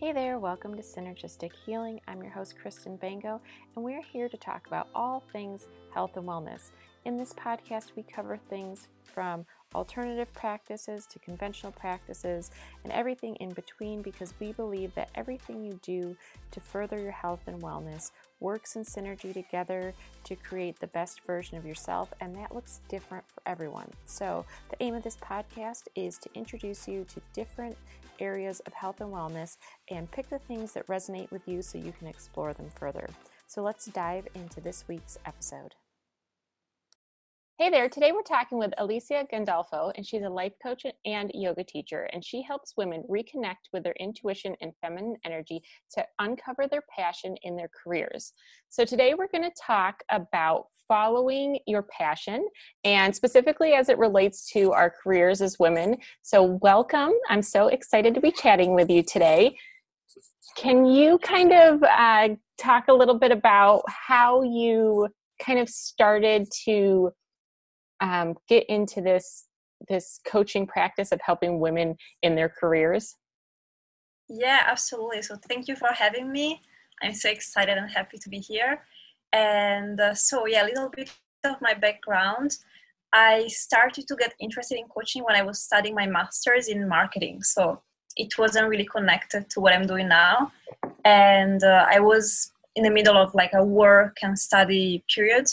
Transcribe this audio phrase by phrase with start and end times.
[0.00, 2.00] Hey there, welcome to Synergistic Healing.
[2.08, 3.38] I'm your host, Kristen Bango,
[3.76, 6.70] and we're here to talk about all things health and wellness.
[7.04, 9.44] In this podcast, we cover things from
[9.74, 12.50] alternative practices to conventional practices
[12.82, 16.16] and everything in between because we believe that everything you do
[16.52, 18.10] to further your health and wellness
[18.40, 19.92] works in synergy together
[20.24, 23.90] to create the best version of yourself, and that looks different for everyone.
[24.06, 27.76] So, the aim of this podcast is to introduce you to different
[28.20, 29.56] areas of health and wellness
[29.90, 33.08] and pick the things that resonate with you so you can explore them further.
[33.46, 35.74] So, let's dive into this week's episode.
[37.60, 41.62] Hey there, today we're talking with Alicia Gandolfo, and she's a life coach and yoga
[41.62, 45.60] teacher, and she helps women reconnect with their intuition and feminine energy
[45.90, 48.32] to uncover their passion in their careers.
[48.70, 52.48] So, today we're going to talk about following your passion
[52.84, 55.98] and specifically as it relates to our careers as women.
[56.22, 57.12] So, welcome.
[57.28, 59.54] I'm so excited to be chatting with you today.
[60.56, 65.08] Can you kind of uh, talk a little bit about how you
[65.44, 67.10] kind of started to
[68.00, 69.46] um, get into this
[69.88, 73.16] this coaching practice of helping women in their careers?
[74.28, 75.22] Yeah, absolutely.
[75.22, 76.60] So thank you for having me.
[77.02, 78.82] I'm so excited and happy to be here.
[79.32, 81.10] And uh, so yeah, a little bit
[81.44, 82.58] of my background.
[83.12, 87.42] I started to get interested in coaching when I was studying my master's in marketing.
[87.42, 87.80] So
[88.16, 90.52] it wasn't really connected to what I'm doing now.
[91.04, 95.46] And uh, I was in the middle of like a work and study period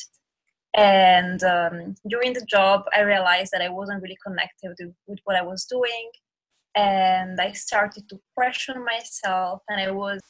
[0.78, 5.36] and um, during the job i realized that i wasn't really connected with, with what
[5.36, 6.10] i was doing.
[6.76, 10.22] And i started to question myself and i was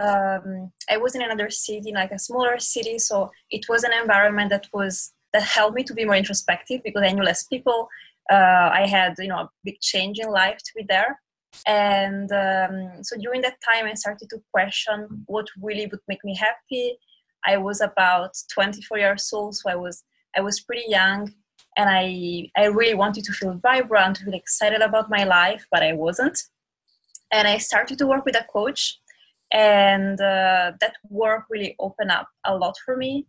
[0.00, 4.50] um, i was in another city like a smaller city so it was an environment
[4.50, 7.88] that was that helped me to be more introspective because i knew less people.
[8.32, 11.20] Uh, i had you know a big change in life to be there.
[11.66, 16.34] And um, so during that time i started to question what really would make me
[16.36, 16.96] happy
[17.46, 20.04] I was about 24 years old, so I was
[20.36, 21.32] I was pretty young,
[21.76, 25.82] and I I really wanted to feel vibrant, to feel excited about my life, but
[25.82, 26.38] I wasn't.
[27.32, 28.98] And I started to work with a coach,
[29.52, 33.26] and uh, that work really opened up a lot for me.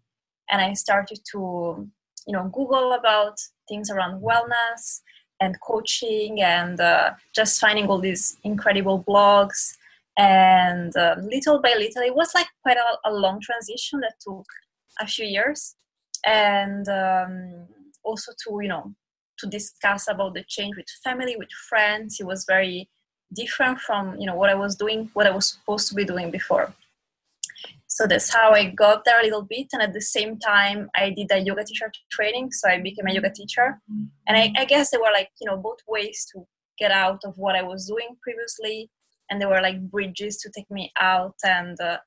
[0.50, 1.90] And I started to
[2.28, 5.02] you know Google about things around wellness
[5.42, 9.78] and coaching, and uh, just finding all these incredible blogs
[10.18, 14.46] and um, little by little it was like quite a, a, long transition that took
[15.02, 15.76] a few years.
[16.26, 17.68] And um,
[18.06, 18.94] also to you know
[19.40, 22.90] to discuss about the change with family with friends it was very
[23.34, 26.32] different from you know what i was doing what i was supposed to be doing
[26.32, 26.74] before.
[27.88, 29.68] So that's how i got there a little bit.
[29.74, 33.14] And at the same time i did a yoga teacher training so i became a
[33.14, 33.82] yoga teacher.
[34.28, 36.46] And I, I guess there were like you know both ways to
[36.78, 38.90] get out of what i was doing previously
[39.30, 41.98] and there were like bridges to take me out and uh,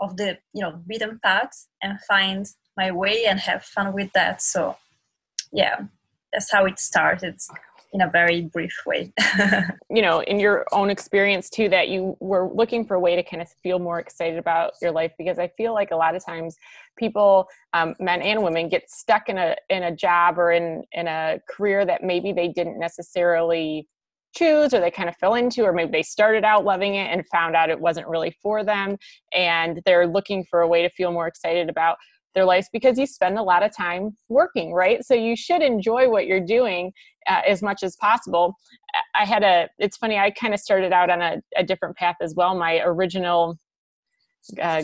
[0.00, 2.46] of the you know beaten path and find
[2.76, 4.42] my way and have fun with that.
[4.42, 4.76] So
[5.52, 5.80] yeah
[6.32, 7.38] that's how it started
[7.92, 9.12] in a very brief way.
[9.90, 13.22] You know in your own experience too that you were looking for a way to
[13.22, 16.22] kind of feel more excited about your life because i feel like a lot of
[16.24, 16.56] times
[16.98, 21.08] people um, men and women get stuck in a in a job or in in
[21.08, 23.88] a career that maybe they didn't necessarily
[24.34, 27.26] choose or they kind of fell into or maybe they started out loving it and
[27.28, 28.96] found out it wasn't really for them
[29.34, 31.96] and they're looking for a way to feel more excited about
[32.34, 35.04] their lives because you spend a lot of time working right?
[35.04, 36.92] So you should enjoy what you're doing
[37.28, 38.54] uh, as much as possible.
[39.14, 42.16] I had a it's funny i kind of started out on a, a different path
[42.20, 42.54] as well.
[42.54, 43.58] My original
[44.60, 44.82] uh,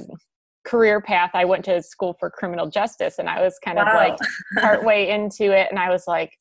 [0.64, 3.86] career path i went to school for criminal justice and i was kind wow.
[3.86, 4.16] of like
[4.58, 6.32] part way into it and i was like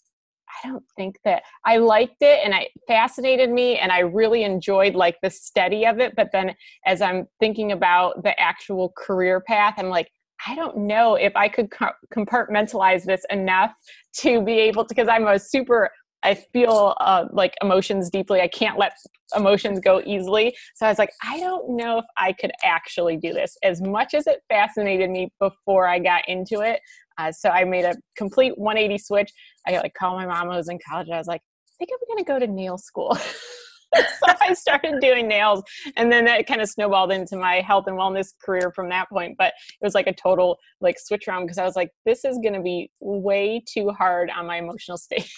[0.64, 4.96] I don't think that I liked it and it fascinated me and I really enjoyed
[4.96, 6.16] like the study of it.
[6.16, 6.56] But then
[6.86, 10.10] as I'm thinking about the actual career path, I'm like,
[10.46, 11.70] I don't know if I could
[12.14, 13.72] compartmentalize this enough
[14.18, 15.90] to be able to, because I'm a super,
[16.22, 18.42] I feel uh, like emotions deeply.
[18.42, 18.94] I can't let
[19.36, 20.56] emotions go easily.
[20.76, 24.14] So I was like, I don't know if I could actually do this as much
[24.14, 26.82] as it fascinated me before I got into it.
[27.18, 29.32] Uh, so I made a complete 180 switch.
[29.68, 30.50] I got like called my mom.
[30.50, 31.10] I was in college.
[31.10, 33.16] I was like, I think I'm going to go to nail school.
[33.96, 35.64] so I started doing nails,
[35.98, 39.36] and then that kind of snowballed into my health and wellness career from that point.
[39.38, 42.38] But it was like a total like switch around because I was like, this is
[42.40, 45.30] going to be way too hard on my emotional state.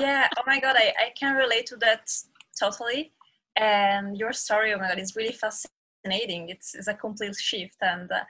[0.00, 0.28] yeah.
[0.38, 2.10] Oh my god, I I can relate to that
[2.58, 3.12] totally.
[3.56, 6.48] And your story, oh my god, is really fascinating.
[6.48, 8.10] It's it's a complete shift and.
[8.10, 8.24] Uh,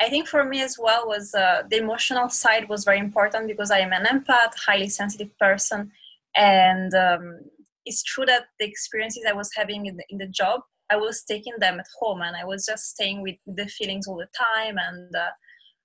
[0.00, 3.70] I think for me as well was uh, the emotional side was very important because
[3.70, 5.90] I am an empath, highly sensitive person,
[6.36, 7.40] and um,
[7.84, 10.60] it's true that the experiences I was having in the, in the job
[10.90, 14.16] I was taking them at home and I was just staying with the feelings all
[14.16, 15.30] the time and uh,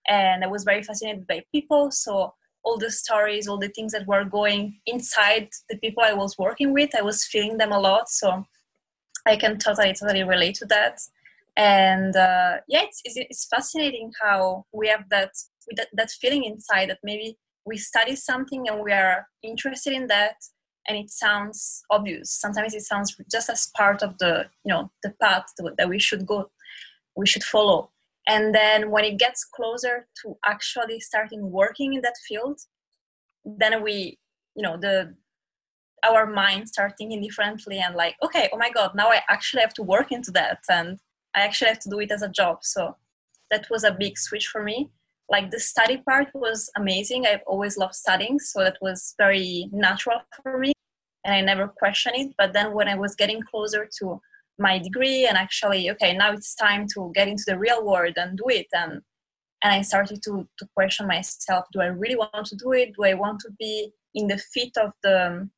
[0.10, 1.90] and I was very fascinated by people.
[1.92, 2.34] So
[2.64, 6.74] all the stories, all the things that were going inside the people I was working
[6.74, 8.10] with, I was feeling them a lot.
[8.10, 8.46] So
[9.26, 11.00] I can totally totally relate to that.
[11.56, 15.32] And uh, yeah, it's, it's, fascinating how we have that
[15.76, 20.36] that, that feeling inside that maybe we study something and we are interested in that
[20.88, 22.32] and it sounds obvious.
[22.32, 25.46] Sometimes it sounds just as part of the you know the path
[25.78, 26.50] that we should go
[27.16, 27.92] we should follow.
[28.28, 32.60] And then when it gets closer to actually starting working in that field
[33.46, 34.18] then we
[34.56, 35.14] you know the
[36.06, 39.74] our mind start thinking differently and like okay oh my god now i actually have
[39.74, 40.60] to work into that.
[40.70, 41.00] And
[41.36, 42.96] i actually have to do it as a job so
[43.54, 44.90] that was a big switch for me.
[45.30, 47.26] Like the study part was amazing.
[47.26, 50.74] I've always loved studying so that was very natural for me
[51.24, 52.30] and i never questioned it.
[52.38, 54.20] But then when i was getting closer to
[54.60, 58.38] my degree and actually okay now it's time to get into the real world and
[58.38, 58.92] do it and
[59.64, 62.94] and i started to to question myself do i really want to do it?
[62.96, 63.74] Do i want to be
[64.14, 65.50] in the feet of the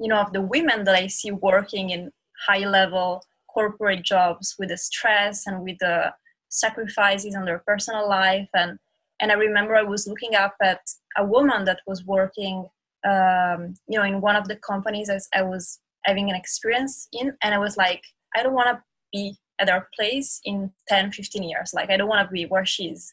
[0.00, 2.10] you know of the women that i see working in
[2.46, 3.22] high level
[3.52, 6.12] corporate jobs with the stress and with the
[6.48, 8.78] sacrifices on their personal life and
[9.20, 10.80] and i remember i was looking up at
[11.16, 12.66] a woman that was working
[13.08, 17.32] um, you know in one of the companies as i was having an experience in
[17.42, 18.02] and i was like
[18.34, 18.82] I don't want to
[19.12, 21.72] be at her place in 10, 15 years.
[21.74, 23.12] Like, I don't want to be where she is.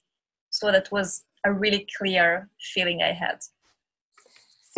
[0.50, 3.40] So that was a really clear feeling I had.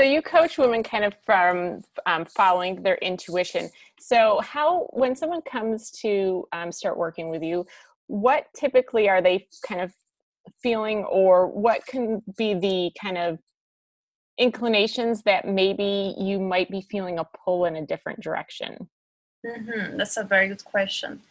[0.02, 3.70] So you coach women kind of from um, following their intuition.
[4.00, 7.68] So how, when someone comes to um, start working with you,
[8.08, 9.94] what typically are they kind of
[10.64, 13.38] feeling, or what can be the kind of
[14.40, 18.90] inclinations that maybe you might be feeling a pull in a different direction?
[19.46, 19.98] Mm-hmm.
[19.98, 21.22] That's a very good question.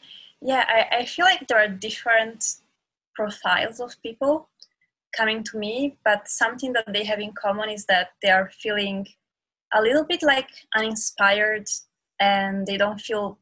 [0.40, 2.58] Yeah, I, I feel like there are different
[3.16, 4.48] profiles of people
[5.16, 9.06] coming to me, but something that they have in common is that they are feeling
[9.74, 11.68] a little bit like uninspired
[12.20, 13.38] and they don't feel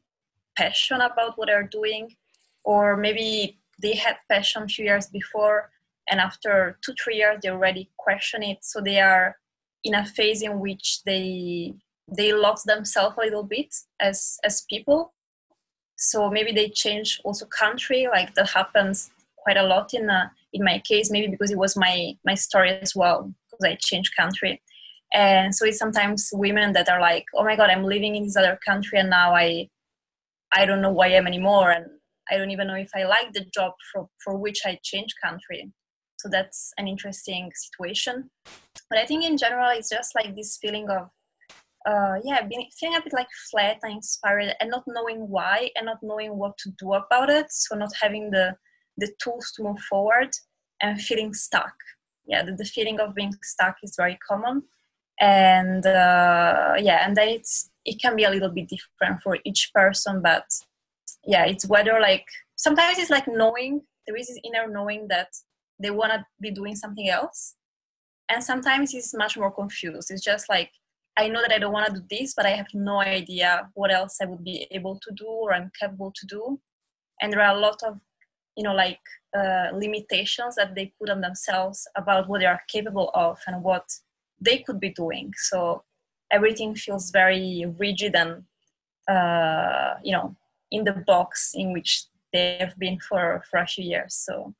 [0.57, 2.15] passion about what they're doing,
[2.63, 5.69] or maybe they had passion a few years before
[6.09, 8.59] and after two, three years they already question it.
[8.61, 9.37] So they are
[9.83, 11.73] in a phase in which they
[12.15, 15.13] they lost themselves a little bit as as people
[15.95, 19.11] so maybe they change also country like that happens
[19.49, 22.69] quite a lot in uh, in my case maybe because it was my my story
[22.69, 24.61] as well because i changed country.
[25.11, 28.37] And so it's sometimes women that are like oh my god i'm living in this
[28.37, 29.67] other country and now i
[30.59, 31.85] i don't know who i am anymore and
[32.29, 35.61] i don't even know if i like the job for for which i changed country.
[36.21, 38.15] So that's an interesting situation.
[38.89, 41.03] But i think in general it's just like this feeling of
[41.89, 45.85] uh, yeah, being feeling a bit like flat and inspired and not knowing why and
[45.85, 47.47] not knowing what to do about it.
[47.49, 48.55] So not having the
[48.99, 50.31] the tools to move forward
[50.81, 51.73] and feeling stuck.
[52.25, 54.63] Yeah, the, the feeling of being stuck is very common,
[55.19, 59.71] and uh, yeah, and then it's it can be a little bit different for each
[59.73, 60.45] person, but
[61.25, 62.25] yeah, it's whether like
[62.55, 65.29] sometimes it's like knowing there is this inner knowing that
[65.81, 67.55] they want to be doing something else,
[68.29, 70.11] and sometimes it's much more confused.
[70.11, 70.71] It's just like
[71.19, 73.91] I know that I don't want to do this, but I have no idea what
[73.91, 76.61] else I would be able to do or I'm capable to do.
[77.21, 77.99] And there are a lot of,
[78.59, 78.99] you know, like
[79.39, 83.87] uh, limitations that they put on themselves about what they are capable of and what
[84.47, 85.31] they could be doing.
[85.49, 85.83] So
[86.29, 88.31] everything feels very rigid and,
[89.15, 90.35] uh, you know,
[90.71, 91.91] in the box in which
[92.33, 94.13] they have been for, for a few years.
[94.27, 94.53] So,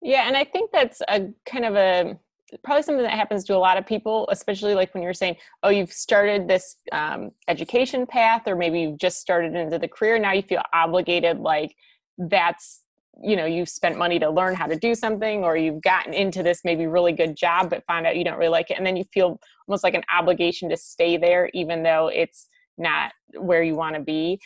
[0.00, 2.18] yeah, and I think that's a kind of a
[2.64, 5.68] probably something that happens to a lot of people, especially like when you're saying, oh,
[5.68, 10.18] you've started this um, education path, or maybe you've just started into the career.
[10.18, 11.76] Now you feel obligated, like
[12.16, 12.80] that's,
[13.22, 16.42] you know, you've spent money to learn how to do something, or you've gotten into
[16.42, 18.76] this maybe really good job, but found out you don't really like it.
[18.76, 23.12] And then you feel almost like an obligation to stay there, even though it's not
[23.38, 24.40] where you want to be.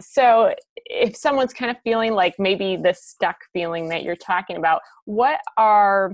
[0.00, 0.54] So,
[0.86, 5.40] if someone's kind of feeling like maybe the stuck feeling that you're talking about, what
[5.56, 6.12] are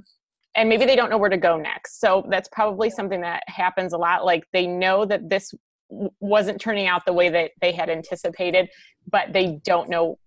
[0.57, 2.01] and maybe they don't know where to go next.
[2.01, 4.25] So that's probably something that happens a lot.
[4.25, 5.55] Like they know that this
[6.19, 8.69] wasn't turning out the way that they had anticipated,
[9.11, 10.19] but they don't know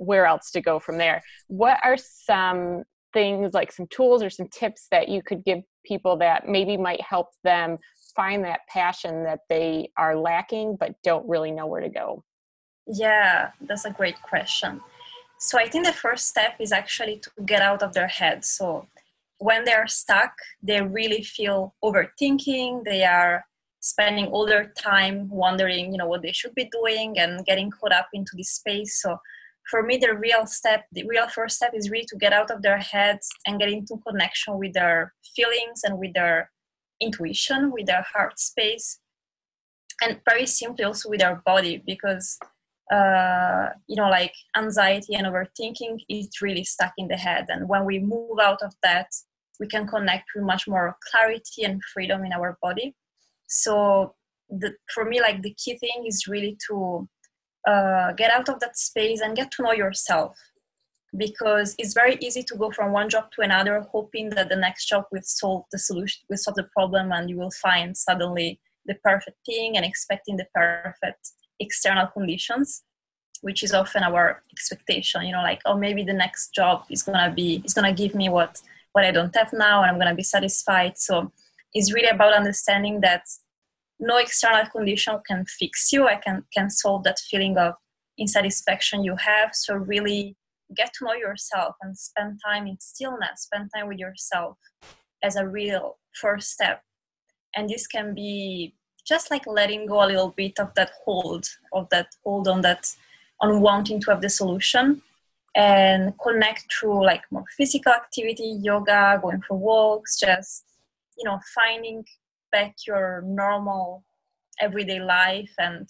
[0.00, 1.22] where else to go from there.
[1.48, 6.16] What are some things like some tools or some tips that you could give people
[6.16, 7.76] that maybe might help them
[8.16, 12.24] find that passion that they are lacking but don't really know where to go?
[12.86, 14.80] Yeah, that's a great question.
[15.38, 18.44] So I think the first step is actually to get out of their head.
[18.44, 18.86] So
[19.38, 22.84] when they're stuck, they really feel overthinking.
[22.84, 23.44] They are
[23.80, 27.92] spending all their time wondering you know what they should be doing and getting caught
[27.92, 29.16] up into this space so
[29.68, 32.62] for me the real step the real first step is really to get out of
[32.62, 36.50] their heads and get into connection with their feelings and with their
[37.00, 39.00] intuition with their heart space
[40.02, 42.38] and very simply also with our body because
[42.92, 47.46] uh, you know like anxiety and overthinking is really stuck in the head.
[47.48, 49.06] And when we move out of that
[49.60, 52.94] we can connect with much more clarity and freedom in our body.
[53.46, 54.14] So
[54.48, 57.08] the, for me like the key thing is really to
[57.66, 60.36] uh, get out of that space and get to know yourself.
[61.16, 64.86] Because it's very easy to go from one job to another hoping that the next
[64.86, 68.94] job will solve the solution will solve the problem and you will find suddenly the
[69.02, 72.84] perfect thing and expecting the perfect external conditions
[73.40, 77.32] which is often our expectation you know like oh maybe the next job is gonna
[77.34, 78.60] be is gonna give me what
[78.92, 80.96] what i don't have now and i'm gonna be satisfied.
[80.96, 81.32] So
[81.72, 83.22] it's really about understanding that
[84.00, 86.08] no external condition can fix you.
[86.08, 87.74] I can can solve that feeling of
[88.18, 89.50] insatisfaction you have.
[89.54, 90.36] So really
[90.76, 94.56] get to know yourself and spend time in stillness spend time with yourself
[95.22, 96.82] as a real first step.
[97.56, 98.74] And this can be
[99.06, 102.94] just like letting go a little bit of that hold of that hold on that
[103.40, 105.02] on wanting to have the solution
[105.56, 110.64] and connect through like more physical activity yoga going for walks just
[111.18, 112.04] you know finding
[112.52, 114.04] back your normal
[114.60, 115.88] everyday life and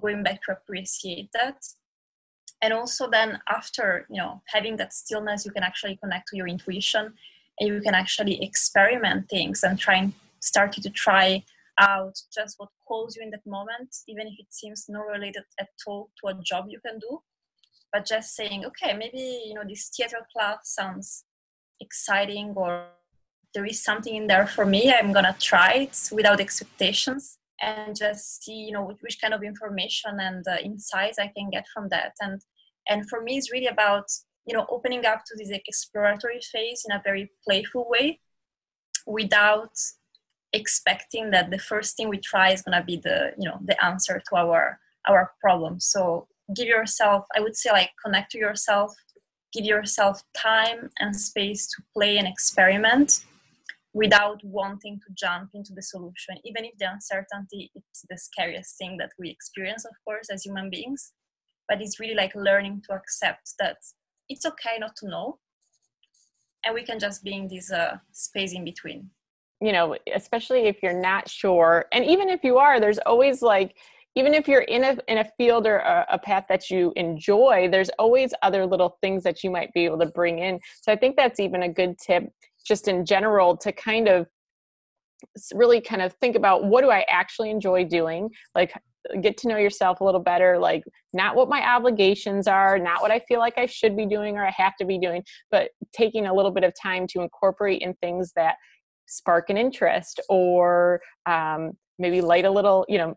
[0.00, 1.56] going back to appreciate that
[2.62, 6.48] and also then after you know having that stillness you can actually connect to your
[6.48, 7.12] intuition
[7.60, 11.42] and you can actually experiment things and try and start to try
[11.78, 15.68] out just what calls you in that moment, even if it seems not related at
[15.86, 17.20] all to a job you can do.
[17.92, 21.24] But just saying, okay, maybe you know this theater class sounds
[21.80, 22.86] exciting, or
[23.58, 24.92] there is something in there for me.
[24.92, 30.20] I'm gonna try it without expectations and just see, you know, which, kind of information
[30.20, 32.12] and uh, insights I can get from that.
[32.20, 32.40] And
[32.88, 34.04] and for me, it's really about
[34.46, 38.20] you know opening up to this exploratory phase in a very playful way,
[39.06, 39.74] without
[40.52, 43.76] expecting that the first thing we try is going to be the you know the
[43.84, 48.90] answer to our our problem so give yourself i would say like connect to yourself
[49.52, 53.26] give yourself time and space to play and experiment
[53.98, 58.96] without wanting to jump into the solution even if the uncertainty is the scariest thing
[58.96, 61.12] that we experience of course as human beings.
[61.68, 63.76] But it's really like learning to accept that
[64.28, 65.38] it's okay not to know
[66.64, 69.10] and we can just be in this uh, space in between.
[69.60, 73.74] You know especially if you're not sure and even if you are there's always like
[74.14, 77.68] even if you're in a in a field or a, a, path that you enjoy
[77.70, 80.60] there's always other little things that you might be able to bring in.
[80.82, 82.24] So i think that's even a good tip
[82.68, 84.26] just in general to kind of
[85.52, 88.30] really kind of think about what do i actually enjoy doing?
[88.54, 88.72] Like
[89.20, 90.82] get to know yourself a little better like
[91.12, 94.46] not what my obligations are not what i feel like i should be doing or
[94.46, 97.94] i have to be doing but taking a little bit of time to incorporate in
[97.94, 98.56] things that
[99.06, 103.14] spark an interest or um, maybe light a little you know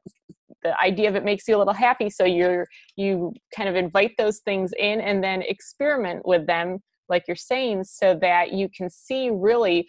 [0.63, 4.11] the idea of it makes you a little happy so you're you kind of invite
[4.17, 6.79] those things in and then experiment with them
[7.11, 9.87] like you're saying so that you can see really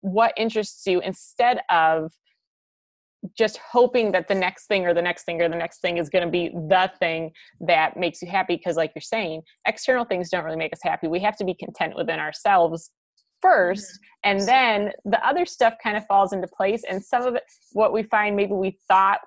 [0.00, 2.10] what interests you instead of
[3.36, 6.08] just hoping that the next thing or the next thing or the next thing is
[6.08, 10.30] going to be the thing that makes you happy because like you're saying external things
[10.30, 12.90] don't really make us happy we have to be content within ourselves
[13.42, 14.30] first mm-hmm.
[14.30, 17.92] and then the other stuff kind of falls into place and some of it what
[17.92, 19.20] we find maybe we thought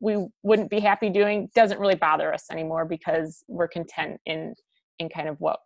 [0.00, 4.54] we wouldn't be happy doing doesn't really bother us anymore because we're content in
[4.98, 5.58] in kind of what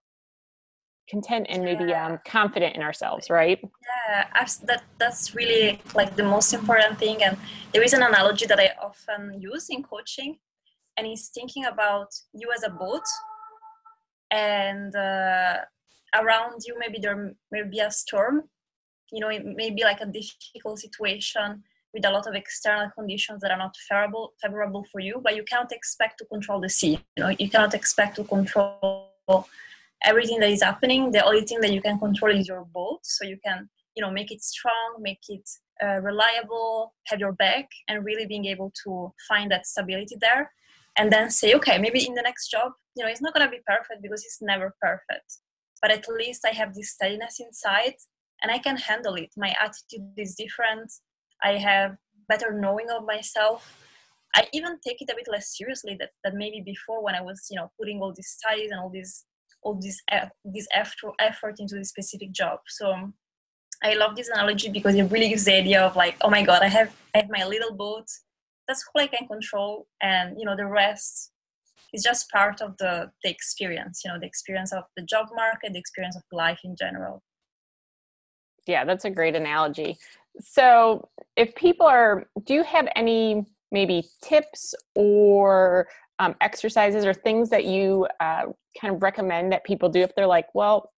[1.10, 3.58] content and maybe um, confident in ourselves right?
[3.62, 4.24] Yeah
[4.66, 7.36] that that's really like the most important thing and
[7.72, 10.38] there is an analogy that i often use in coaching
[10.96, 13.06] and it's thinking about you as a boat
[14.30, 15.56] and uh,
[16.14, 18.42] around you maybe there may be a storm
[19.12, 21.62] you know it may be like a difficult situation
[21.92, 25.44] with a lot of external conditions that are not favorable favorable for you but you
[25.44, 29.46] cannot expect to control the sea you know you cannot expect to control
[30.04, 33.24] everything that is happening the only thing that you can control is your boat so
[33.24, 35.48] you can you know make it strong make it
[35.82, 40.50] uh, reliable have your back and really being able to find that stability there
[40.98, 43.50] and then say okay maybe in the next job you know it's not going to
[43.50, 45.38] be perfect because it's never perfect
[45.80, 47.94] but at least I have this steadiness inside
[48.42, 49.30] and I can handle it.
[49.36, 50.92] My attitude is different.
[51.42, 51.96] I have
[52.28, 53.76] better knowing of myself.
[54.34, 57.46] I even take it a bit less seriously that, that maybe before when I was,
[57.50, 59.24] you know, putting all these studies and all this
[59.62, 60.00] all this
[60.44, 62.60] this effort effort into this specific job.
[62.68, 63.12] So
[63.82, 66.62] I love this analogy because it really gives the idea of like, oh my god,
[66.62, 68.06] I have I have my little boat.
[68.68, 71.32] That's all I can control, and you know the rest
[71.92, 74.02] is just part of the the experience.
[74.04, 77.22] You know, the experience of the job market, the experience of life in general.
[78.66, 79.96] Yeah, that's a great analogy.
[80.38, 85.88] So, if people are, do you have any maybe tips or
[86.20, 88.44] um, exercises or things that you uh,
[88.78, 90.92] kind of recommend that people do if they're like, well,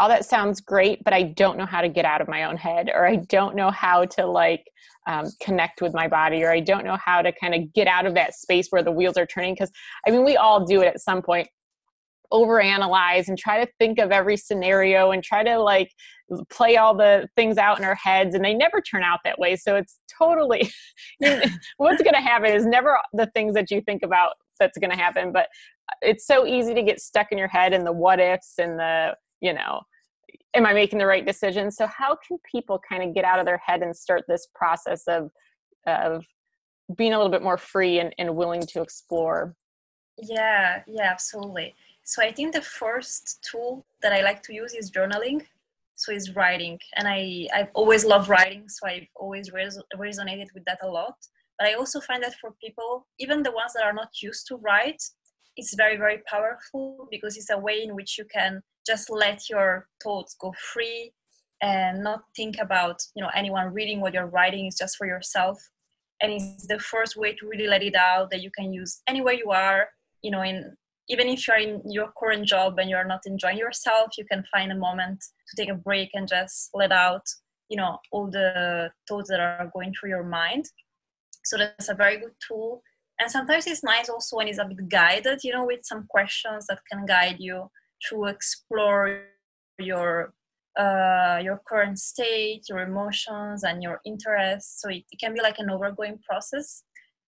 [0.00, 2.56] all that sounds great, but I don't know how to get out of my own
[2.56, 4.64] head, or I don't know how to like
[5.06, 8.04] um, connect with my body, or I don't know how to kind of get out
[8.04, 9.54] of that space where the wheels are turning.
[9.54, 9.70] Because
[10.06, 11.48] I mean, we all do it at some point
[12.32, 15.90] overanalyze and try to think of every scenario and try to like
[16.50, 19.56] play all the things out in our heads and they never turn out that way
[19.56, 20.70] so it's totally
[21.78, 24.96] what's going to happen is never the things that you think about that's going to
[24.96, 25.46] happen but
[25.90, 28.78] uh, it's so easy to get stuck in your head and the what ifs and
[28.78, 29.80] the you know
[30.54, 33.46] am i making the right decision so how can people kind of get out of
[33.46, 35.30] their head and start this process of
[35.86, 36.24] of
[36.96, 39.54] being a little bit more free and, and willing to explore
[40.18, 41.74] yeah yeah absolutely
[42.08, 45.44] so I think the first tool that I like to use is journaling.
[45.94, 50.64] So it's writing, and I I've always loved writing, so I've always res- resonated with
[50.64, 51.16] that a lot.
[51.58, 54.56] But I also find that for people, even the ones that are not used to
[54.56, 55.02] write,
[55.56, 59.88] it's very very powerful because it's a way in which you can just let your
[60.02, 61.12] thoughts go free
[61.60, 64.66] and not think about you know anyone reading what you're writing.
[64.66, 65.58] Is just for yourself.
[66.20, 69.34] And it's the first way to really let it out that you can use anywhere
[69.34, 69.88] you are
[70.22, 70.76] you know in
[71.08, 74.72] even if you're in your current job and you're not enjoying yourself you can find
[74.72, 77.22] a moment to take a break and just let out
[77.68, 80.66] you know all the thoughts that are going through your mind
[81.48, 82.82] so that's a very good tool.
[83.20, 86.66] And sometimes it's nice also when it's a bit guided you know with some questions
[86.68, 87.70] that can guide you
[88.08, 89.22] to explore
[89.78, 90.32] your
[90.78, 94.80] uh, your current state your emotions and your interests.
[94.80, 96.84] So it, it can be like an overgoing process.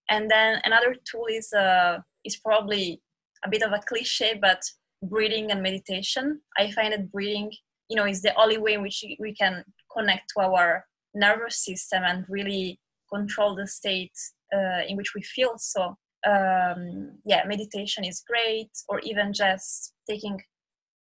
[0.09, 3.01] And then another tool is uh, is probably
[3.45, 4.61] a bit of a cliche, but
[5.03, 6.41] breathing and meditation.
[6.57, 7.51] I find that breathing,
[7.89, 9.63] you know, is the only way in which we can
[9.95, 12.79] connect to our nervous system and really
[13.13, 14.13] control the state
[14.53, 15.53] uh, in which we feel.
[15.57, 15.95] So,
[16.27, 20.39] um, yeah, meditation is great, or even just taking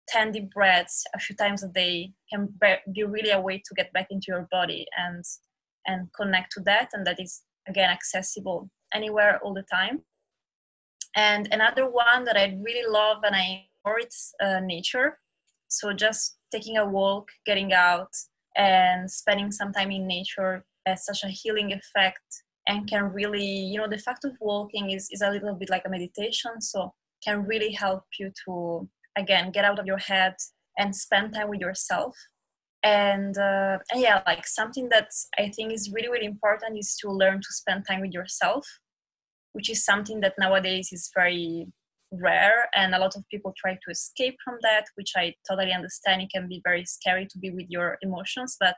[0.07, 2.49] 10 deep breaths a few times a day can
[2.93, 5.23] be really a way to get back into your body and
[5.85, 10.01] and connect to that and that is again accessible anywhere all the time
[11.15, 15.17] and another one that I really love and I adore it's uh, nature.
[15.67, 18.09] So just taking a walk, getting out,
[18.55, 22.27] and spending some time in nature has such a healing effect
[22.67, 25.83] and can really, you know, the fact of walking is, is a little bit like
[25.85, 26.61] a meditation.
[26.61, 30.35] So can really help you to, again, get out of your head
[30.77, 32.15] and spend time with yourself.
[32.83, 37.11] And, uh, and yeah, like something that I think is really, really important is to
[37.11, 38.65] learn to spend time with yourself
[39.53, 41.67] which is something that nowadays is very
[42.11, 46.21] rare and a lot of people try to escape from that which i totally understand
[46.21, 48.75] it can be very scary to be with your emotions but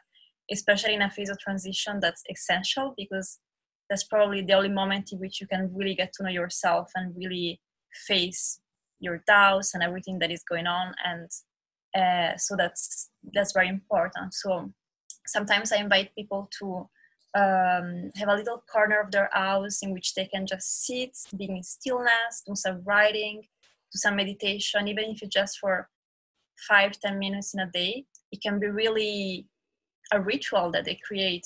[0.50, 3.40] especially in a phase of transition that's essential because
[3.90, 7.16] that's probably the only moment in which you can really get to know yourself and
[7.16, 7.60] really
[8.08, 8.62] face
[9.00, 11.30] your doubts and everything that is going on and
[11.96, 14.72] uh, so that's that's very important so
[15.28, 16.88] sometimes i invite people to
[17.34, 21.46] um, have a little corner of their house in which they can just sit, be
[21.46, 25.90] in stillness, do some writing, do some meditation, even if it's just for
[26.68, 28.06] five, ten minutes in a day.
[28.32, 29.48] It can be really
[30.12, 31.46] a ritual that they create.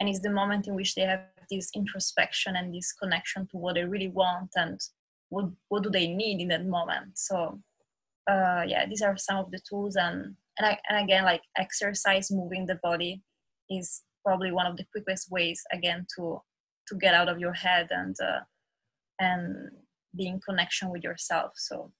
[0.00, 3.74] And it's the moment in which they have this introspection and this connection to what
[3.74, 4.80] they really want and
[5.28, 7.18] what, what do they need in that moment.
[7.18, 7.60] So
[8.30, 12.30] uh, yeah, these are some of the tools and and, I, and again like exercise,
[12.30, 13.22] moving the body
[13.68, 16.40] is probably one of the quickest ways again to
[16.88, 18.40] to get out of your head and uh,
[19.20, 19.70] and
[20.16, 21.90] be in connection with yourself so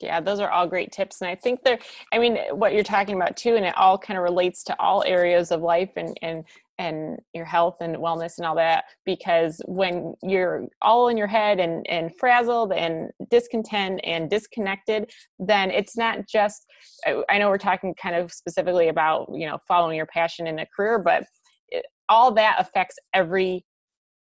[0.00, 1.78] yeah those are all great tips and i think they're
[2.12, 5.02] i mean what you're talking about too and it all kind of relates to all
[5.04, 6.44] areas of life and and
[6.78, 11.58] and your health and wellness and all that because when you're all in your head
[11.58, 16.66] and and frazzled and discontent and disconnected then it's not just
[17.06, 20.60] uh, i know we're talking kind of specifically about you know following your passion in
[20.60, 21.24] a career but
[21.68, 23.64] it, all that affects every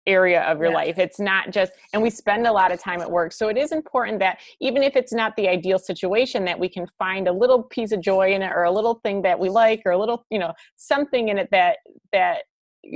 [0.08, 0.76] area of your yeah.
[0.76, 1.00] life.
[1.00, 3.32] It's not just, and we spend a lot of time at work.
[3.32, 6.88] So it is important that even if it's not the ideal situation, that we can
[6.98, 9.82] find a little piece of joy in it or a little thing that we like
[9.86, 11.78] or a little, you know, something in it that,
[12.12, 12.40] that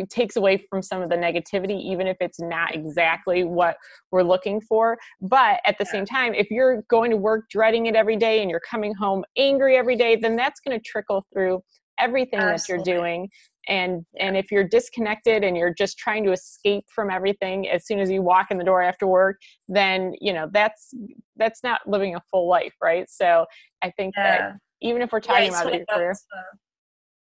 [0.10, 3.76] takes away from some of the negativity even if it's not exactly what
[4.12, 7.96] we're looking for but at the same time if you're going to work dreading it
[7.96, 11.62] every day and you're coming home angry every day then that's going to trickle through
[12.00, 12.84] everything Absolutely.
[12.84, 13.30] that you're doing
[13.68, 14.28] and yeah.
[14.28, 18.10] and if you're disconnected and you're just trying to escape from everything as soon as
[18.10, 20.94] you walk in the door after work then you know that's
[21.38, 23.46] that's not living a full life right so
[23.82, 24.38] i think yeah.
[24.38, 26.56] that even if we're talking yeah, about your career uh,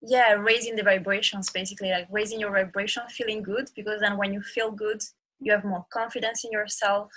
[0.01, 4.41] yeah raising the vibrations basically like raising your vibration feeling good because then when you
[4.41, 5.01] feel good
[5.39, 7.11] you have more confidence in yourself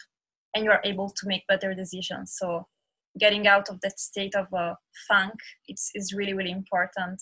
[0.55, 2.67] and you are able to make better decisions so
[3.19, 4.75] getting out of that state of uh,
[5.09, 5.35] funk
[5.69, 7.21] it's is really really important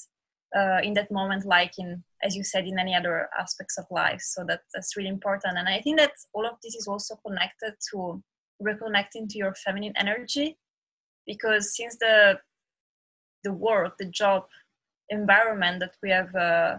[0.57, 4.21] uh, in that moment like in as you said in any other aspects of life.
[4.21, 5.59] So that that's really important.
[5.59, 8.23] And i think that all of this is also connected to
[8.63, 10.59] reconnecting to your feminine energy.
[11.27, 12.39] Because since the
[13.45, 14.45] the work the job
[15.11, 16.79] environment that we have uh,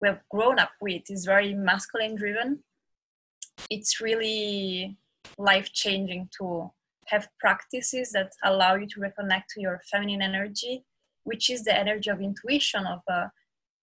[0.00, 2.58] we have grown up with is very masculine driven
[3.70, 4.96] it's really
[5.38, 6.70] life changing to
[7.06, 10.84] have practices that allow you to reconnect to your feminine energy
[11.24, 13.26] which is the energy of intuition of uh,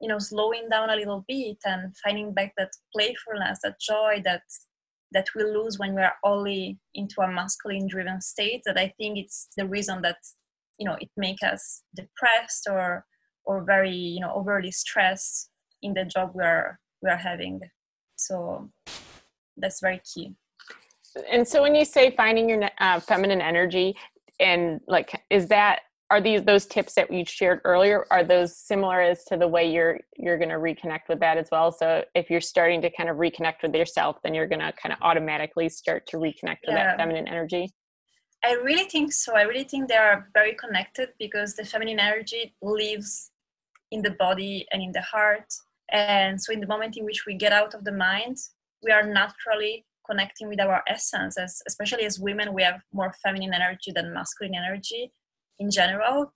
[0.01, 4.43] you know slowing down a little bit and finding back that playfulness that joy that
[5.11, 9.17] that we lose when we are only into a masculine driven state that i think
[9.17, 10.17] it's the reason that
[10.77, 13.05] you know it make us depressed or
[13.45, 15.49] or very you know overly stressed
[15.81, 17.61] in the job we are we are having.
[18.15, 18.69] So
[19.57, 20.35] that's very key.
[21.31, 23.95] And so when you say finding your uh, feminine energy
[24.39, 29.01] and like is that are these those tips that you shared earlier are those similar
[29.01, 31.71] as to the way you're you're going to reconnect with that as well?
[31.71, 34.93] So if you're starting to kind of reconnect with yourself then you're going to kind
[34.93, 36.87] of automatically start to reconnect with yeah.
[36.87, 37.71] that feminine energy?
[38.43, 39.35] I really think so.
[39.35, 43.31] I really think they are very connected because the feminine energy lives
[43.91, 45.53] in the body and in the heart.
[45.91, 48.37] And so in the moment in which we get out of the mind
[48.81, 51.37] we are naturally connecting with our essence.
[51.37, 55.11] As especially as women we have more feminine energy than masculine energy
[55.59, 56.33] in general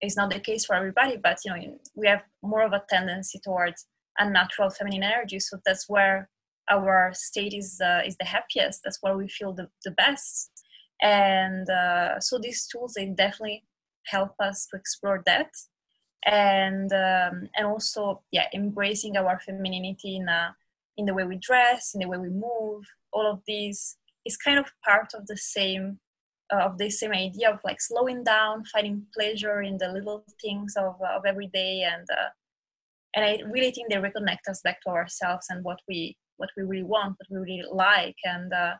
[0.00, 3.40] it's not the case for everybody but you know we have more of a tendency
[3.44, 3.86] towards
[4.18, 6.28] unnatural feminine energy so that's where
[6.70, 8.80] our state is uh, is the happiest.
[8.84, 10.50] That's where we feel the, the best.
[11.02, 13.64] And uh, so these tools they definitely
[14.06, 15.50] help us to explore that.
[16.26, 20.54] And um, and also yeah embracing our femininity in a,
[20.96, 24.58] in the way we dress in the way we move all of these is kind
[24.58, 25.98] of part of the same
[26.50, 30.96] of the same idea of like slowing down, finding pleasure in the little things of,
[31.02, 32.30] uh, of every day, and uh,
[33.14, 36.62] and I really think they reconnect us back to ourselves and what we what we
[36.62, 38.74] really want, what we really like, and uh,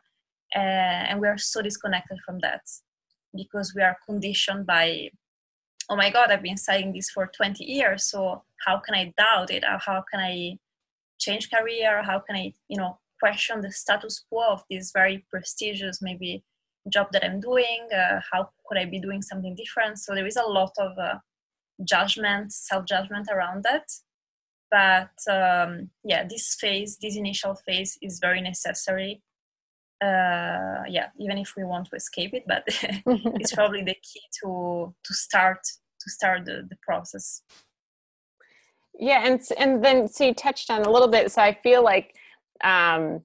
[0.55, 2.61] and we are so disconnected from that
[3.35, 5.09] because we are conditioned by
[5.89, 9.51] oh my god i've been studying this for 20 years so how can i doubt
[9.51, 9.63] it?
[9.63, 10.57] How can i
[11.19, 12.01] change career?
[12.03, 16.43] How can i you know question the status quo of this very prestigious maybe
[16.89, 17.87] job that I'm doing?
[17.93, 19.99] Uh, how could I be doing something different?
[19.99, 21.15] So there is a lot of uh,
[21.83, 23.87] judgment, self judgment around that.
[24.71, 29.21] But um, yeah, this phase, this initial phase, is very necessary.
[30.01, 34.93] Uh, yeah, even if we want to escape it, but it's probably the key to
[35.03, 37.41] to start to start the, the process.
[38.97, 41.31] Yeah, and and then so you touched on a little bit.
[41.31, 42.15] So I feel like
[42.63, 43.21] um,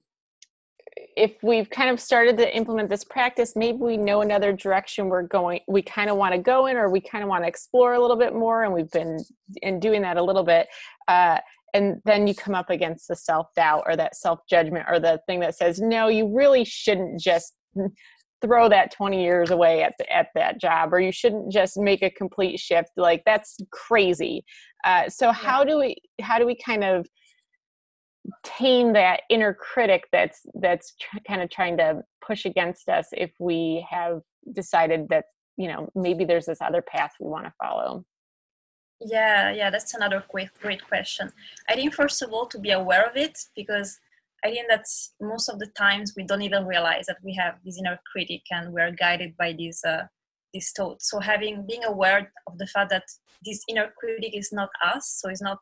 [0.95, 5.23] if we've kind of started to implement this practice, maybe we know another direction we're
[5.23, 7.93] going, we kind of want to go in, or we kind of want to explore
[7.93, 9.19] a little bit more, and we've been
[9.61, 10.67] in doing that a little bit.
[11.07, 11.39] Uh,
[11.73, 15.19] and then you come up against the self doubt or that self judgment or the
[15.27, 17.53] thing that says, no, you really shouldn't just
[18.41, 22.03] throw that 20 years away at the, at that job or you shouldn't just make
[22.03, 24.43] a complete shift like that's crazy
[24.83, 27.07] uh, so how do we how do we kind of
[28.43, 33.31] tame that inner critic that's that's tr- kind of trying to push against us if
[33.39, 34.21] we have
[34.53, 35.25] decided that
[35.57, 38.05] you know maybe there's this other path we want to follow.
[39.01, 41.31] Yeah yeah that's another great great question.
[41.69, 43.99] I think first of all to be aware of it because
[44.43, 44.85] i think that
[45.19, 48.73] most of the times we don't even realize that we have this inner critic and
[48.73, 50.03] we're guided by these uh,
[50.53, 51.09] these thoughts.
[51.09, 53.03] So having being aware of the fact that
[53.45, 55.59] this inner critic is not us so it's not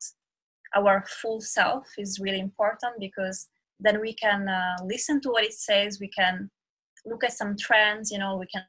[0.76, 3.48] our full self is really important because
[3.80, 6.50] then we can uh, listen to what it says we can
[7.06, 8.64] look at some trends you know we can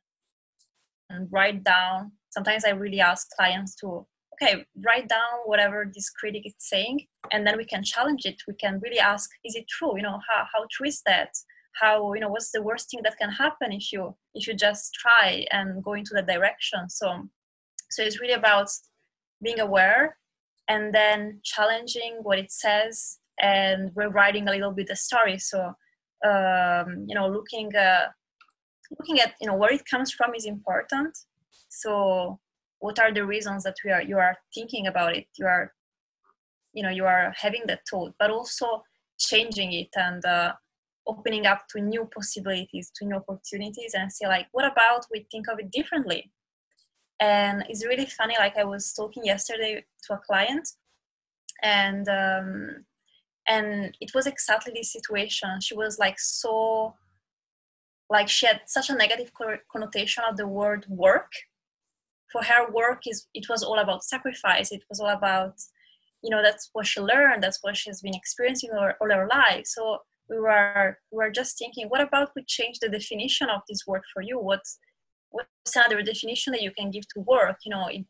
[1.30, 2.12] write down.
[2.30, 7.46] Sometimes i really ask clients to okay write down whatever this critic is saying and
[7.46, 8.36] then we can challenge it.
[8.48, 9.96] We can really ask is it true?
[9.96, 11.30] You know how, how true is that?
[11.80, 14.94] How you know what's the worst thing that can happen if you if you just
[14.94, 16.88] try and go into that direction?
[16.88, 17.28] So
[17.90, 18.68] so it's really about
[19.42, 20.16] being aware
[20.68, 25.38] and then challenging what it says and rewriting a little bit the story.
[25.38, 25.74] So
[26.26, 28.06] um, you know looking uh,
[28.98, 31.16] looking at you know where it comes from is important.
[31.68, 32.38] So
[32.78, 35.26] what are the reasons that we are you are thinking about it?
[35.38, 35.72] You are
[36.74, 38.82] you know you are having that thought but also
[39.18, 40.52] changing it and uh,
[41.06, 45.46] opening up to new possibilities to new opportunities and say like what about we think
[45.48, 46.30] of it differently
[47.24, 49.72] and it's really funny like i was talking yesterday
[50.04, 50.66] to a client
[51.62, 52.84] and um,
[53.48, 55.60] and it was exactly this situation.
[55.60, 56.94] She was like so
[58.10, 59.32] like she had such a negative
[59.72, 61.32] connotation of the word work.
[62.32, 64.72] For her work is it was all about sacrifice.
[64.72, 65.54] It was all about
[66.22, 67.42] you know that's what she learned.
[67.42, 69.66] That's what she's been experiencing all, all her life.
[69.66, 73.86] So we were we were just thinking what about we change the definition of this
[73.86, 74.38] word for you?
[74.38, 74.78] What's
[75.34, 77.58] what's another definition that you can give to work?
[77.64, 78.04] You know it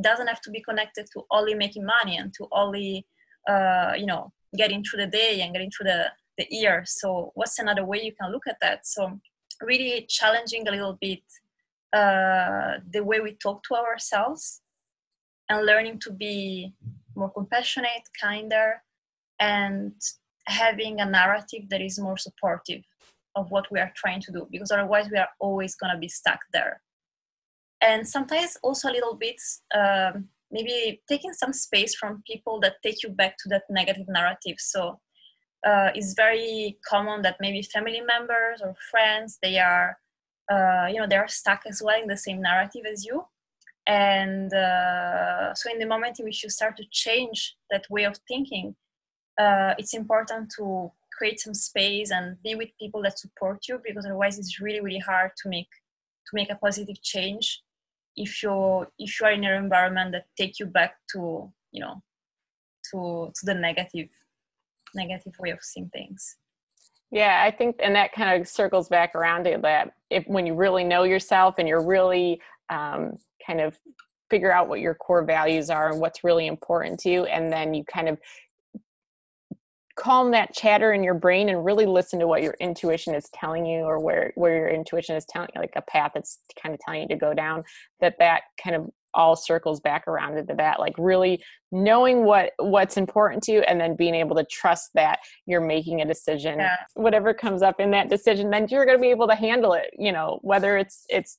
[0.00, 3.06] doesn't have to be connected to only making money and to only
[3.48, 6.02] uh, you know getting through the day and getting through the
[6.38, 6.84] the year.
[6.86, 8.86] So what's another way you can look at that?
[8.86, 9.20] So
[9.60, 11.24] really challenging a little bit
[11.92, 14.62] uh, the way we talk to ourselves
[15.48, 16.72] and learning to be
[17.14, 18.82] more compassionate kinder
[19.38, 19.92] and
[20.46, 22.82] having a narrative that is more supportive
[23.34, 26.08] of what we are trying to do because otherwise we are always going to be
[26.08, 26.80] stuck there.
[27.80, 29.40] And sometimes also a little bit
[29.74, 34.56] um, maybe taking some space from people that take you back to that negative narrative.
[34.58, 35.00] So
[35.66, 39.96] uh, it's very common that maybe family members or friends they are
[40.52, 43.24] uh, you know they're stuck as well in the same narrative as you.
[43.86, 48.16] And uh, so in the moment in which you start to change that way of
[48.28, 48.76] thinking
[49.38, 54.04] uh, it's important to create some space and be with people that support you because
[54.04, 55.68] otherwise it's really really hard to make
[56.26, 57.62] to make a positive change
[58.16, 62.02] if you if you are in an environment that take you back to you know
[62.90, 64.08] to to the negative
[64.94, 66.36] negative way of seeing things.
[67.10, 69.92] Yeah i think and that kind of circles back around to that.
[70.10, 73.78] If when you really know yourself and you're really um, kind of
[74.30, 77.74] figure out what your core values are and what's really important to you and then
[77.74, 78.18] you kind of
[79.96, 83.66] calm that chatter in your brain and really listen to what your intuition is telling
[83.66, 86.80] you or where where your intuition is telling you like a path that's kind of
[86.80, 87.62] telling you to go down
[88.00, 92.96] that that kind of all circles back around into that like really knowing what what's
[92.96, 96.76] important to you and then being able to trust that you're making a decision yeah.
[96.94, 99.90] whatever comes up in that decision then you're going to be able to handle it
[99.98, 101.38] you know whether it's it's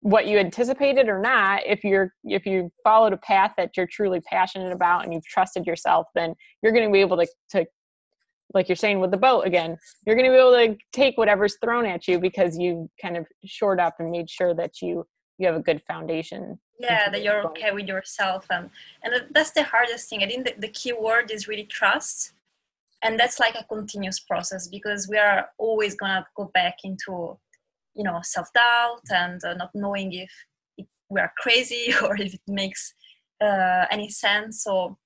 [0.00, 4.20] what you anticipated or not if you're if you followed a path that you're truly
[4.20, 7.66] passionate about and you've trusted yourself then you're going to be able to to
[8.54, 11.56] like you're saying with the boat again you're going to be able to take whatever's
[11.62, 15.06] thrown at you because you kind of shored up and made sure that you
[15.38, 18.70] you have a good foundation yeah that you're okay with yourself and
[19.02, 20.22] and that's the hardest thing.
[20.22, 22.32] I think the, the key word is really trust
[23.02, 27.38] and that's like a continuous process because we are always going to go back into
[27.94, 30.30] you know self-doubt and uh, not knowing if
[30.76, 32.94] it, we are crazy or if it makes
[33.40, 34.64] uh, any sense.
[34.64, 34.98] So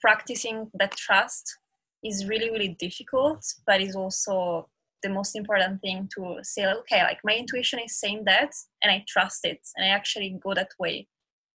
[0.00, 1.58] practicing that trust
[2.06, 4.68] is really really difficult but is also
[5.02, 9.04] the most important thing to say okay like my intuition is saying that and i
[9.08, 11.06] trust it and i actually go that way.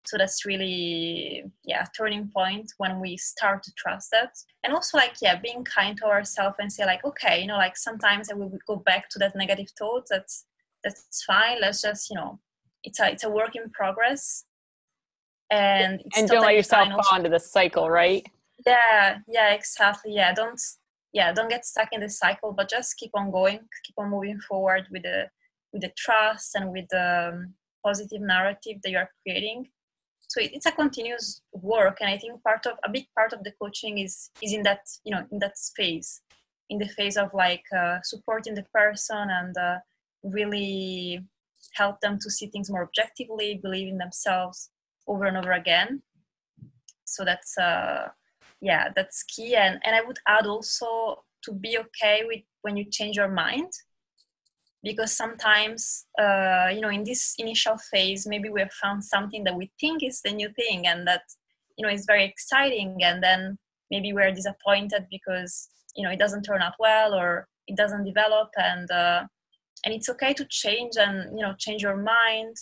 [0.06, 4.32] So that's really yeah turning point when we start to trust that.
[4.64, 7.76] And also like yeah being kind to ourselves and say like okay you know like
[7.76, 10.46] sometimes i will go back to that negative thought that's
[10.82, 12.40] that's fine let's just you know
[12.84, 14.44] it's a it's a work in progress.
[15.50, 18.26] And and don't let yourself fall into the cycle right
[18.66, 20.14] yeah yeah exactly.
[20.14, 20.60] Yeah don't
[21.12, 24.40] yeah don't get stuck in the cycle but just keep on going keep on moving
[24.40, 25.28] forward with the
[25.72, 29.68] with the trust and with the um, positive narrative that you are creating.
[30.28, 33.42] So it, it's a continuous work and i think part of a big part of
[33.44, 36.20] the coaching is is in that you know in that phase
[36.70, 39.78] in the phase of like uh, supporting the person and uh,
[40.22, 41.24] really
[41.74, 44.70] help them to see things more objectively believe in themselves
[45.06, 46.02] over and over again.
[47.04, 48.08] So that's uh
[48.60, 49.54] yeah that's key.
[49.54, 53.70] And and i would add also to be okay with when you change your mind.
[54.82, 59.56] Because sometimes uh, you know in this initial phase maybe we have found something that
[59.56, 61.22] we think is the new thing and that
[61.76, 62.98] you know is very exciting.
[63.02, 63.58] And then
[63.90, 68.50] maybe we're disappointed because you know it doesn't turn out well or it doesn't develop.
[68.56, 69.24] And uh,
[69.84, 72.56] and it's okay to change and you know change your mind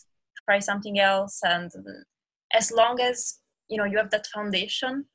[0.47, 1.41] try something else.
[1.45, 1.71] And
[2.53, 5.07] as long as you know you have that foundation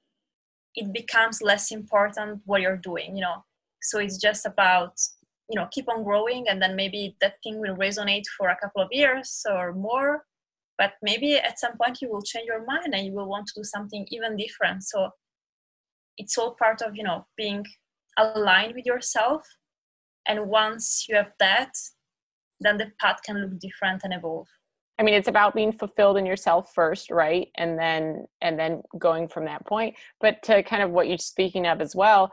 [0.76, 3.44] it becomes less important what you're doing you know?
[3.82, 4.94] So it's just about
[5.50, 8.82] you know keep on growing and then maybe that thing will resonate for a couple
[8.82, 10.24] of years or more
[10.78, 13.54] but maybe at some point you will change your mind and you will want to
[13.56, 14.84] do something even different.
[14.84, 15.12] So
[16.18, 17.66] it's all part of you know being
[18.18, 19.44] aligned with yourself
[20.28, 21.72] and once you have that
[22.60, 24.48] then the path can look different and evolve
[25.02, 27.48] i mean it's about being fulfilled in yourself first right?
[27.56, 29.96] And then and then going from that point.
[30.20, 32.32] But to kind of what you're speaking of as well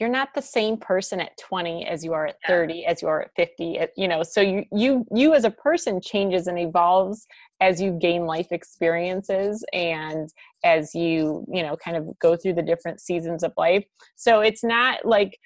[0.00, 3.20] you're not the same person at 20 as you are at 30 as you are
[3.20, 4.22] at 50 eh, you know?
[4.22, 7.26] So you you you as a person changes and evolves
[7.60, 10.28] as you gain life experiences and
[10.64, 13.84] as you you know kind of go through the different seasons of life.
[14.16, 15.38] So it's not like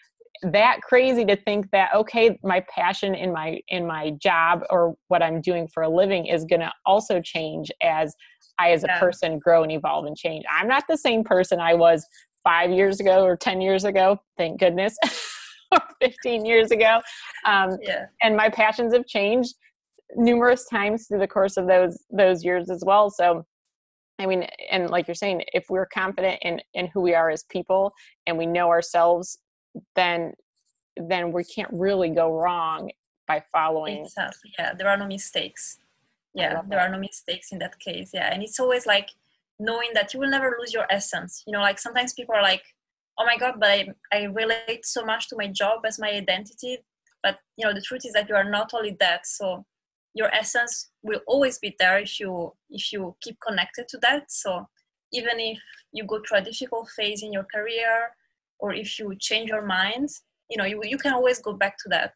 [0.42, 5.23] that crazy to think that okay my passion in my in my job or what
[5.23, 8.14] i'm doing for a living is going to also change as
[8.59, 8.99] i as a yeah.
[8.99, 12.07] person grow and evolve and change i'm not the same person i was
[12.44, 14.97] five years ago or 10 years ago, thank goodness,
[15.73, 17.01] or 15 years ago.
[17.47, 18.07] Um, yeah.
[18.23, 19.55] And my passions have changed
[20.14, 23.11] numerous times through the course of those those years as well.
[23.11, 23.44] So
[24.20, 27.42] I mean, and like you're saying, if we're confident in in who we are as
[27.44, 27.92] people
[28.27, 29.38] and we know ourselves,
[29.95, 30.35] then
[30.97, 32.91] then we can't really go wrong
[33.27, 34.05] by following.
[34.05, 34.53] Exactly.
[34.59, 35.79] Yeah, there are no mistakes.
[36.35, 38.11] Yeah, there are no mistakes in that case.
[38.15, 39.09] Yeah, and it's always like
[39.59, 42.63] knowing that you will never lose your essence you know like sometimes people are like
[43.19, 46.79] oh my god but i, I relate so much to my job as my identity
[47.23, 49.65] but you know the truth is that you are not only that so
[50.15, 54.67] your essence will always be there if you if you keep connected to that so
[55.13, 55.59] even if
[55.93, 58.11] you go through a difficult phase in your career
[58.64, 60.09] or if you change your mind
[60.50, 62.12] you know you, you can always go back to that.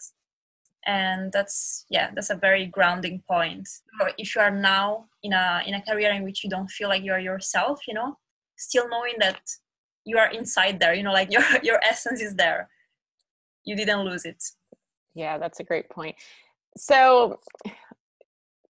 [0.87, 3.69] And that's yeah that's a very grounding point.
[4.01, 6.89] Or if you are now in a in a career in which you don't feel
[6.89, 8.17] like you're yourself you know
[8.57, 9.41] still knowing that
[10.05, 12.69] you are inside there you know like your your essence is there
[13.65, 14.43] you didn't lose it.
[15.15, 16.17] Yeah that's a great point.
[16.77, 17.41] So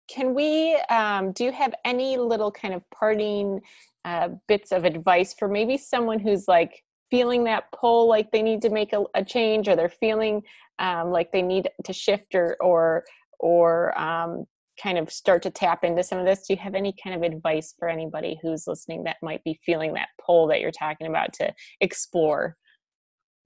[0.09, 3.61] can we um, do you have any little kind of parting
[4.05, 8.63] uh, bits of advice for maybe someone who's like feeling that pull like they need
[8.63, 10.43] to make a, a change or they're feeling
[10.79, 13.05] um, like they need to shift or or
[13.39, 14.45] or um,
[14.81, 16.47] kind of start to tap into some of this.
[16.47, 19.95] Do you have any kind of advice for anybody who's listening that might be feeling
[19.95, 22.57] that pull that you're talking about to explore?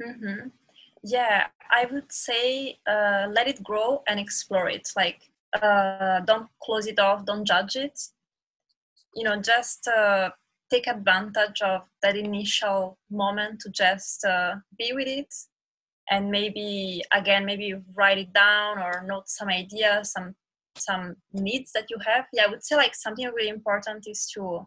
[0.02, 0.48] Mm-hmm.
[1.04, 4.88] yeah i would say uh, let it grow and explore it.
[4.96, 5.20] Like
[5.60, 8.00] uh, don't close it off don't judge it.
[9.14, 10.30] You know just uh,
[10.70, 15.32] take advantage of that initial moment to just uh, be with it.
[16.10, 20.34] And maybe again maybe write it down or note some ideas some
[20.76, 22.26] some needs that you have.
[22.32, 24.66] Yeah i would say like something really important is to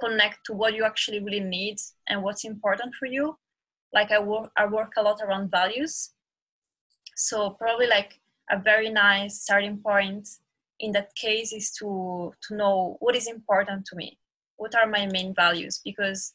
[0.00, 3.36] connect to what you actually really need and what's important for you.
[3.92, 6.10] Like i work i work a lot around values.
[7.16, 10.28] So probably like a very nice starting point
[10.78, 14.18] in that case is to to know what is important to me
[14.60, 15.80] what are my main values?
[15.82, 16.34] Because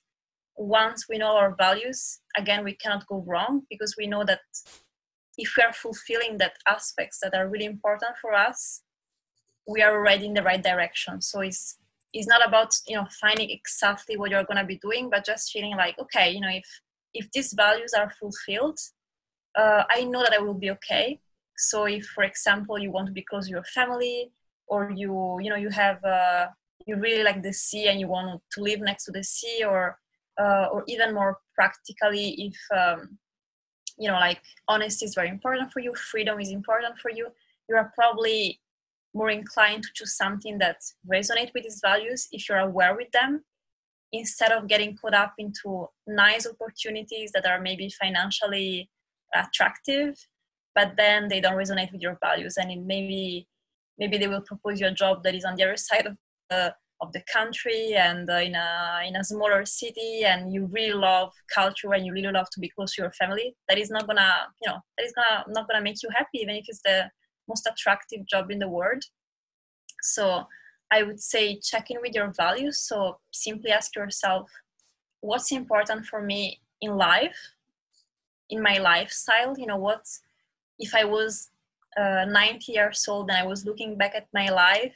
[0.58, 4.40] once we know our values again we cannot go wrong because we know that
[5.38, 8.82] if we are fulfilling that aspects that are really important for us
[9.68, 11.22] we are already in the right direction.
[11.22, 11.78] So it's
[12.14, 15.52] it's not about you know finding exactly what you're going to be doing but just
[15.52, 16.68] feeling like okay you know if
[17.14, 18.80] if these values are fulfilled
[19.60, 21.20] uh, i know that i will be okay.
[21.58, 24.32] So if for example you want to be close to your family
[24.68, 25.12] or you
[25.42, 26.48] you know you have uh,
[26.86, 29.98] you really like the sea and you want to live next to the sea or
[30.40, 33.18] uh, or even more practically if um,
[33.98, 37.28] you know like honesty is very important for you freedom is important for you
[37.70, 38.60] you are probably
[39.14, 40.78] more inclined to choose something that
[41.10, 43.44] resonate with these values if you're aware with them
[44.12, 48.90] instead of getting caught up into nice opportunities that are maybe financially
[49.34, 50.16] attractive
[50.76, 53.48] but then they don't resonate with your values and maybe
[53.98, 56.18] maybe they will propose you a job that is on the other side of
[56.52, 61.32] of the country and uh, in a in a smaller city and you really love
[61.54, 64.32] culture and you really love to be close to your family that is not gonna
[64.62, 67.10] you know that is gonna not gonna make you happy even if it's the
[67.48, 69.04] most attractive job in the world.
[70.02, 70.48] So
[70.92, 72.80] i would say check in with your values.
[72.80, 74.50] So simply ask yourself
[75.22, 77.38] what's important for me in life
[78.50, 79.54] in my lifestyle?
[79.58, 80.06] You know what
[80.80, 81.50] if i was
[81.98, 84.94] uh, 90 years old and i was looking back at my life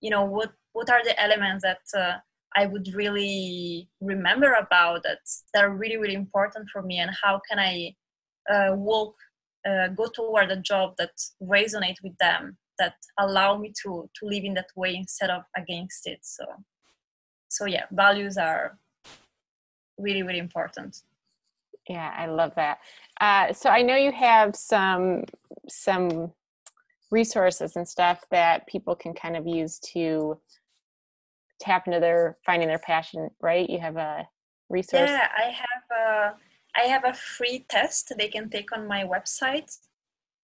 [0.00, 2.18] you know what what are the elements that uh,
[2.54, 5.20] I would really remember about that
[5.54, 7.94] that are really really important for me, and how can I
[8.52, 9.14] uh, walk
[9.68, 14.44] uh, go toward a job that resonate with them that allow me to to live
[14.44, 16.20] in that way instead of against it.
[16.22, 16.44] So
[17.48, 18.78] so yeah, values are
[19.98, 20.92] really really important.
[21.88, 22.78] Yeah, I love that.
[23.20, 25.24] Uh, so I know you have some
[25.68, 26.32] some
[27.10, 30.38] resources and stuff that people can kind of use to
[31.60, 34.26] tap into their finding their passion right you have a
[34.68, 36.34] resource yeah i have a
[36.76, 39.70] i have a free test they can take on my website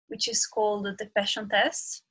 [0.08, 2.02] which is called the passion test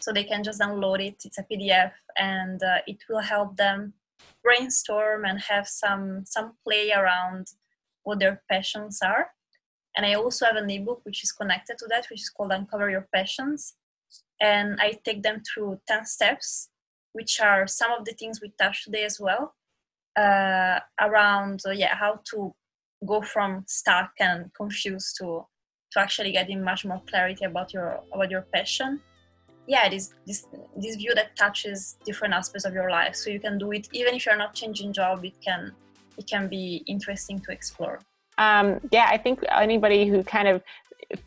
[0.00, 1.22] So they can just download it.
[1.24, 3.94] It's a PDF, and uh, it will help them
[4.42, 7.46] brainstorm and have some some play around
[8.04, 9.30] what their passions are.
[9.96, 12.90] And I also have an ebook which is connected to that, which is called Uncover
[12.90, 13.74] Your Passions.
[14.40, 16.68] And I take them through 10 steps,
[17.16, 19.54] which are some of the things we touched today as well,
[20.24, 22.54] uh, around uh, yeah how to
[23.10, 25.26] go from stuck and confused to
[25.92, 29.00] to actually getting much more clarity about your about your passion.
[29.66, 30.46] Yeah this this
[30.82, 33.14] this view that touches different aspects of your life.
[33.16, 35.72] So you can do it even if you're not changing job it can
[36.20, 37.98] it can be interesting to explore.
[38.38, 39.36] Um, yeah i think
[39.66, 40.56] anybody who kind of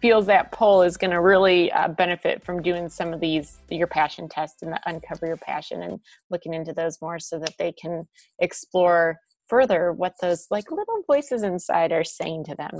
[0.02, 3.88] feels that pull is going to really uh, benefit from doing some of these your
[3.88, 6.00] passion tests and the uncover your passion and
[6.30, 8.08] looking into those more so that they can
[8.40, 9.18] explore
[9.48, 12.72] further what those like little voices inside are saying to them.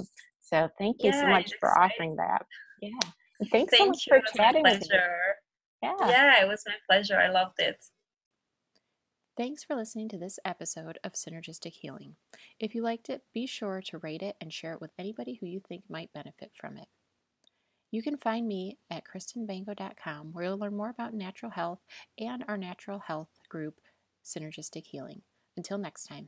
[0.42, 2.46] So thank you yeah, so much for offering that.
[2.82, 2.90] Yeah.
[3.40, 4.20] And thanks thank so much you.
[4.20, 4.98] for chatting with me.
[5.84, 5.94] yeah.
[6.02, 7.20] Yeah it was my pleasure.
[7.20, 7.78] I loved it
[9.40, 12.18] Thanks for listening to this episode of Synergistic Healing.
[12.60, 15.48] If you liked it, be sure to rate it and share it with anybody who
[15.48, 16.90] you think might benefit from it.
[17.90, 21.80] You can find me at kristenbango.com where you'll learn more about natural health
[22.18, 23.76] and our natural health group,
[24.26, 25.22] Synergistic Healing.
[25.56, 26.28] Until next time.